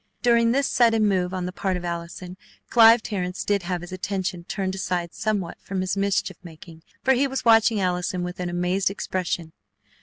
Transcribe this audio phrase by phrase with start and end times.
[0.23, 2.35] During this sudden move on the part of Allison,
[2.71, 7.27] Clive Terrence did have his attention turned aside somewhat from his mischief making, for he
[7.27, 9.53] was watching Allison with an amazed expression.